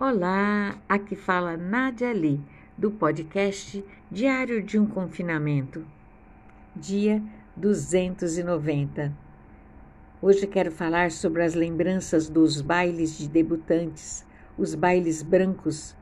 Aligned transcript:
Olá, 0.00 0.76
aqui 0.88 1.14
fala 1.14 1.56
Nádia 1.56 2.10
Ali, 2.10 2.40
do 2.76 2.90
podcast 2.90 3.82
Diário 4.10 4.60
de 4.60 4.76
um 4.76 4.84
Confinamento, 4.84 5.86
dia 6.74 7.22
290. 7.54 9.16
Hoje 10.20 10.48
quero 10.48 10.72
falar 10.72 11.12
sobre 11.12 11.44
as 11.44 11.54
lembranças 11.54 12.28
dos 12.28 12.60
bailes 12.60 13.16
de 13.16 13.28
debutantes, 13.28 14.26
os 14.58 14.74
bailes 14.74 15.22
brancos. 15.22 15.94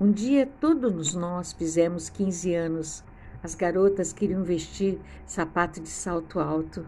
Um 0.00 0.10
dia 0.10 0.50
todos 0.60 1.14
nós 1.14 1.52
fizemos 1.52 2.10
15 2.10 2.52
anos. 2.52 3.04
As 3.44 3.54
garotas 3.54 4.12
queriam 4.12 4.42
vestir 4.42 4.98
sapato 5.24 5.80
de 5.80 5.88
salto 5.88 6.40
alto. 6.40 6.84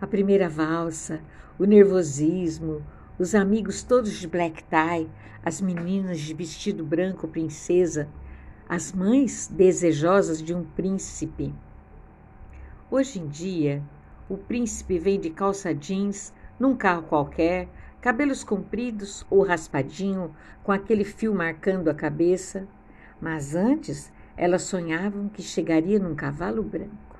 A 0.00 0.06
primeira 0.06 0.48
valsa, 0.48 1.20
o 1.58 1.66
nervosismo, 1.66 2.82
os 3.18 3.34
amigos 3.34 3.82
todos 3.82 4.12
de 4.12 4.28
black 4.28 4.62
tie, 4.64 5.10
as 5.44 5.60
meninas 5.60 6.20
de 6.20 6.32
vestido 6.32 6.84
branco 6.84 7.26
princesa, 7.26 8.08
as 8.68 8.92
mães 8.92 9.48
desejosas 9.48 10.40
de 10.40 10.54
um 10.54 10.62
príncipe. 10.62 11.52
Hoje 12.88 13.18
em 13.18 13.26
dia, 13.26 13.82
o 14.28 14.36
príncipe 14.36 15.00
vem 15.00 15.18
de 15.18 15.30
calça 15.30 15.74
jeans, 15.74 16.32
num 16.60 16.76
carro 16.76 17.02
qualquer, 17.02 17.68
cabelos 18.00 18.44
compridos 18.44 19.26
ou 19.28 19.42
raspadinho, 19.42 20.32
com 20.62 20.70
aquele 20.70 21.04
fio 21.04 21.34
marcando 21.34 21.88
a 21.88 21.94
cabeça. 21.94 22.68
Mas 23.20 23.56
antes, 23.56 24.12
elas 24.36 24.62
sonhavam 24.62 25.28
que 25.28 25.42
chegaria 25.42 25.98
num 25.98 26.14
cavalo 26.14 26.62
branco. 26.62 27.17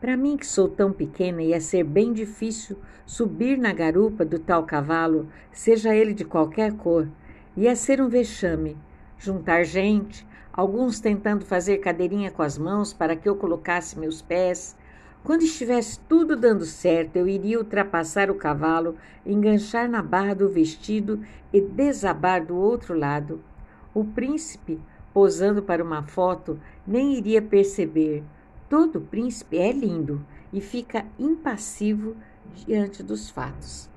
Para 0.00 0.16
mim, 0.16 0.36
que 0.36 0.46
sou 0.46 0.68
tão 0.68 0.92
pequena, 0.92 1.42
ia 1.42 1.60
ser 1.60 1.82
bem 1.82 2.12
difícil 2.12 2.78
subir 3.04 3.58
na 3.58 3.72
garupa 3.72 4.24
do 4.24 4.38
tal 4.38 4.62
cavalo, 4.62 5.28
seja 5.50 5.92
ele 5.92 6.14
de 6.14 6.24
qualquer 6.24 6.72
cor. 6.74 7.08
Ia 7.56 7.74
ser 7.74 8.00
um 8.00 8.08
vexame. 8.08 8.76
Juntar 9.18 9.64
gente, 9.64 10.24
alguns 10.52 11.00
tentando 11.00 11.44
fazer 11.44 11.78
cadeirinha 11.78 12.30
com 12.30 12.42
as 12.42 12.56
mãos 12.56 12.92
para 12.92 13.16
que 13.16 13.28
eu 13.28 13.34
colocasse 13.34 13.98
meus 13.98 14.22
pés. 14.22 14.76
Quando 15.24 15.42
estivesse 15.42 15.98
tudo 16.08 16.36
dando 16.36 16.64
certo, 16.64 17.16
eu 17.16 17.26
iria 17.26 17.58
ultrapassar 17.58 18.30
o 18.30 18.36
cavalo, 18.36 18.94
enganchar 19.26 19.90
na 19.90 20.00
barra 20.00 20.32
do 20.32 20.48
vestido 20.48 21.20
e 21.52 21.60
desabar 21.60 22.46
do 22.46 22.56
outro 22.56 22.96
lado. 22.96 23.42
O 23.92 24.04
príncipe, 24.04 24.80
posando 25.12 25.60
para 25.60 25.82
uma 25.82 26.04
foto, 26.04 26.60
nem 26.86 27.18
iria 27.18 27.42
perceber 27.42 28.22
Todo 28.68 29.00
príncipe 29.00 29.56
é 29.56 29.72
lindo 29.72 30.24
e 30.52 30.60
fica 30.60 31.06
impassivo 31.18 32.14
diante 32.54 33.02
dos 33.02 33.30
fatos. 33.30 33.88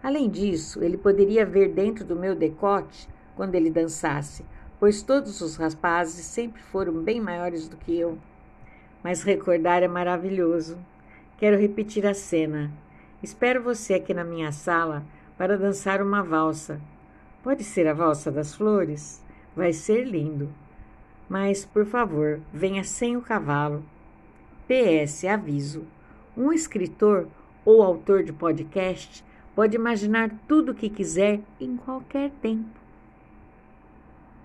Além 0.00 0.30
disso, 0.30 0.82
ele 0.84 0.96
poderia 0.96 1.44
ver 1.44 1.72
dentro 1.72 2.04
do 2.04 2.14
meu 2.14 2.34
decote 2.34 3.08
quando 3.34 3.56
ele 3.56 3.70
dançasse, 3.70 4.44
pois 4.78 5.02
todos 5.02 5.40
os 5.40 5.56
rapazes 5.56 6.24
sempre 6.24 6.62
foram 6.62 7.02
bem 7.02 7.20
maiores 7.20 7.68
do 7.68 7.76
que 7.76 7.98
eu. 7.98 8.16
Mas 9.02 9.22
recordar 9.22 9.82
é 9.82 9.88
maravilhoso. 9.88 10.78
Quero 11.36 11.58
repetir 11.58 12.06
a 12.06 12.14
cena. 12.14 12.70
Espero 13.20 13.62
você 13.62 13.94
aqui 13.94 14.14
na 14.14 14.22
minha 14.22 14.52
sala 14.52 15.04
para 15.36 15.58
dançar 15.58 16.00
uma 16.00 16.22
valsa. 16.22 16.80
Pode 17.42 17.64
ser 17.64 17.88
a 17.88 17.94
valsa 17.94 18.30
das 18.30 18.54
flores? 18.54 19.22
Vai 19.56 19.72
ser 19.72 20.04
lindo. 20.04 20.48
Mas, 21.28 21.64
por 21.64 21.84
favor, 21.84 22.40
venha 22.52 22.82
sem 22.84 23.16
o 23.16 23.22
cavalo. 23.22 23.84
PS 24.66 25.24
Aviso: 25.24 25.84
um 26.36 26.52
escritor 26.52 27.26
ou 27.64 27.82
autor 27.82 28.22
de 28.22 28.32
podcast 28.32 29.24
pode 29.54 29.76
imaginar 29.76 30.30
tudo 30.46 30.72
o 30.72 30.74
que 30.74 30.88
quiser 30.88 31.40
em 31.60 31.76
qualquer 31.76 32.30
tempo. 32.40 32.87